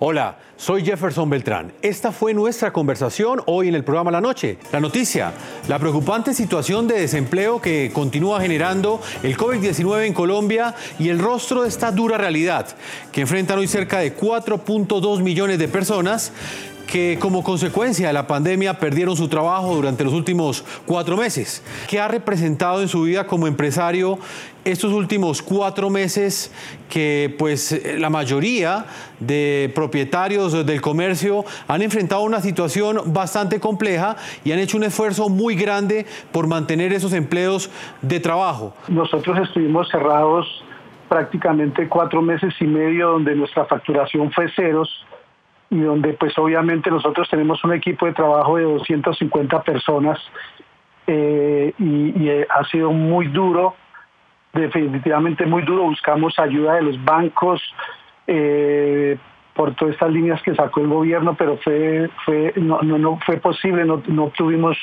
[0.00, 1.72] Hola, soy Jefferson Beltrán.
[1.82, 4.56] Esta fue nuestra conversación hoy en el programa La Noche.
[4.70, 5.32] La noticia,
[5.66, 11.62] la preocupante situación de desempleo que continúa generando el COVID-19 en Colombia y el rostro
[11.62, 12.68] de esta dura realidad
[13.10, 16.30] que enfrentan hoy cerca de 4.2 millones de personas
[16.88, 21.62] que como consecuencia de la pandemia perdieron su trabajo durante los últimos cuatro meses.
[21.86, 24.18] ¿Qué ha representado en su vida como empresario
[24.64, 26.52] estos últimos cuatro meses
[26.88, 28.86] que pues la mayoría
[29.20, 35.28] de propietarios del comercio han enfrentado una situación bastante compleja y han hecho un esfuerzo
[35.28, 38.74] muy grande por mantener esos empleos de trabajo.
[38.88, 40.46] Nosotros estuvimos cerrados
[41.08, 44.88] prácticamente cuatro meses y medio donde nuestra facturación fue ceros
[45.70, 50.18] y donde pues obviamente nosotros tenemos un equipo de trabajo de 250 personas
[51.06, 53.74] eh, y, eh, ha sido muy duro
[54.52, 55.84] definitivamente muy duro.
[55.84, 57.62] Buscamos ayuda de los bancos
[58.26, 59.18] eh,
[59.54, 63.84] por todas estas líneas que sacó el gobierno, pero fue, fue no, no, fue posible,
[63.84, 64.76] no, no tuvimos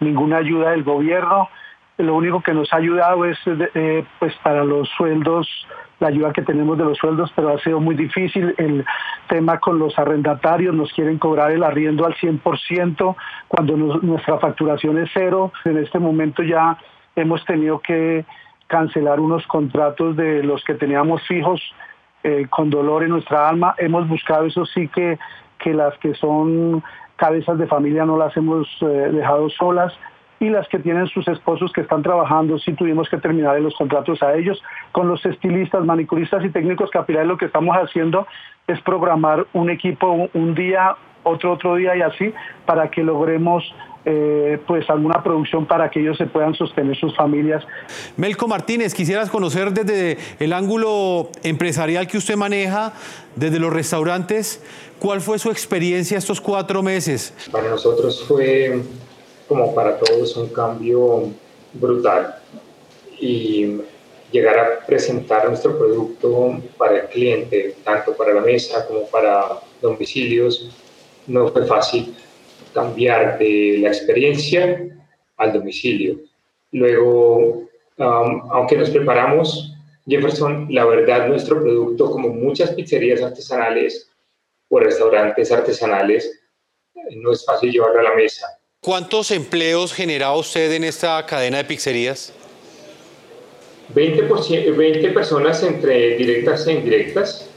[0.00, 1.48] ninguna ayuda del gobierno.
[1.96, 5.48] Lo único que nos ha ayudado es eh, pues para los sueldos,
[6.00, 8.84] la ayuda que tenemos de los sueldos, pero ha sido muy difícil el
[9.28, 13.16] tema con los arrendatarios, nos quieren cobrar el arriendo al 100%
[13.48, 15.52] cuando nuestra facturación es cero.
[15.64, 16.78] En este momento ya
[17.16, 18.24] hemos tenido que
[18.68, 21.60] cancelar unos contratos de los que teníamos fijos
[22.22, 23.74] eh, con dolor en nuestra alma.
[23.78, 25.18] Hemos buscado, eso sí, que,
[25.58, 26.82] que las que son
[27.16, 29.92] cabezas de familia no las hemos eh, dejado solas
[30.40, 34.22] y las que tienen sus esposos que están trabajando, sí tuvimos que terminar los contratos
[34.22, 34.62] a ellos.
[34.92, 38.26] Con los estilistas, manicuristas y técnicos capilares lo que estamos haciendo
[38.66, 42.32] es programar un equipo un día, otro otro día y así
[42.66, 43.64] para que logremos
[44.04, 47.62] eh, pues alguna producción para que ellos se puedan sostener sus familias.
[48.16, 52.94] Melco Martínez, quisieras conocer desde el ángulo empresarial que usted maneja,
[53.36, 54.64] desde los restaurantes,
[54.98, 57.34] ¿cuál fue su experiencia estos cuatro meses?
[57.52, 58.82] Para nosotros fue,
[59.48, 61.30] como para todos, un cambio
[61.72, 62.36] brutal
[63.18, 63.80] y
[64.30, 70.70] llegar a presentar nuestro producto para el cliente, tanto para la mesa como para domicilios,
[71.26, 72.14] no fue fácil
[72.74, 74.86] cambiar de la experiencia
[75.36, 76.18] al domicilio.
[76.72, 79.74] Luego, um, aunque nos preparamos,
[80.06, 84.10] Jefferson, la verdad, nuestro producto, como muchas pizzerías artesanales
[84.68, 86.40] o restaurantes artesanales,
[87.16, 88.57] no es fácil llevarlo a la mesa.
[88.88, 92.32] ¿Cuántos empleos generaba usted en esta cadena de pizzerías?
[93.94, 94.22] 20,
[94.70, 97.50] 20 personas entre directas e indirectas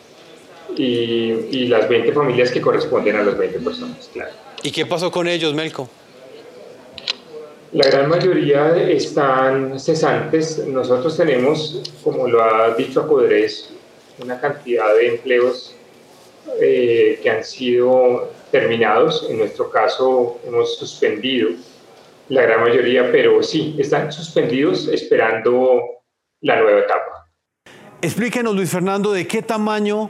[0.76, 4.32] y, y las 20 familias que corresponden a las 20 personas, claro.
[4.62, 5.88] ¿Y qué pasó con ellos, Melco?
[7.72, 10.58] La gran mayoría están cesantes.
[10.68, 13.70] Nosotros tenemos, como lo ha dicho Acodres,
[14.22, 15.76] una cantidad de empleos
[16.62, 19.28] eh, que han sido terminados.
[19.30, 21.50] En nuestro caso, hemos suspendido
[22.30, 25.82] la gran mayoría, pero sí, están suspendidos esperando
[26.42, 27.28] la nueva etapa.
[28.02, 30.10] Explíquenos, Luis Fernando, de qué tamaño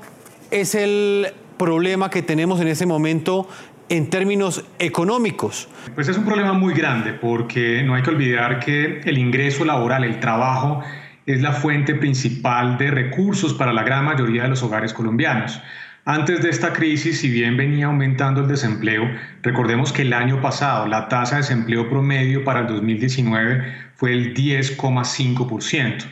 [0.49, 1.27] es el
[1.57, 3.47] problema que tenemos en ese momento
[3.91, 5.67] en términos económicos?
[5.93, 10.05] Pues es un problema muy grande porque no hay que olvidar que el ingreso laboral,
[10.05, 10.81] el trabajo,
[11.25, 15.61] es la fuente principal de recursos para la gran mayoría de los hogares colombianos.
[16.05, 19.03] Antes de esta crisis, si bien venía aumentando el desempleo,
[19.43, 24.33] recordemos que el año pasado la tasa de desempleo promedio para el 2019 fue el
[24.33, 26.03] 10,5%.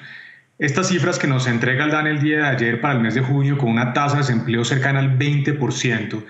[0.60, 3.22] Estas cifras que nos entrega el DAN el día de ayer para el mes de
[3.22, 6.24] junio con una tasa de desempleo cercana al 20%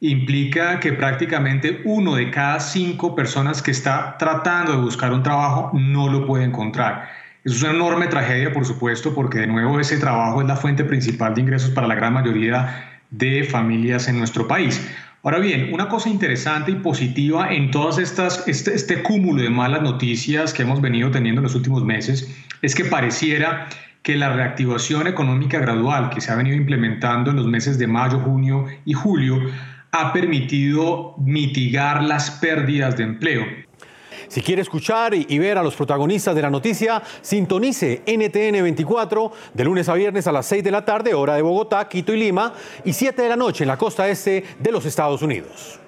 [0.00, 5.70] implica que prácticamente uno de cada cinco personas que está tratando de buscar un trabajo
[5.72, 7.08] no lo puede encontrar.
[7.44, 11.34] Es una enorme tragedia, por supuesto, porque de nuevo ese trabajo es la fuente principal
[11.34, 14.80] de ingresos para la gran mayoría de familias en nuestro país.
[15.22, 19.82] Ahora bien, una cosa interesante y positiva en todas estas este, este cúmulo de malas
[19.82, 23.68] noticias que hemos venido teniendo en los últimos meses es que pareciera
[24.02, 28.20] que la reactivación económica gradual que se ha venido implementando en los meses de mayo,
[28.20, 29.40] junio y julio
[29.90, 33.65] ha permitido mitigar las pérdidas de empleo.
[34.28, 39.64] Si quiere escuchar y ver a los protagonistas de la noticia, sintonice NTN 24 de
[39.64, 42.52] lunes a viernes a las 6 de la tarde, hora de Bogotá, Quito y Lima,
[42.84, 45.80] y 7 de la noche en la costa este de los Estados Unidos.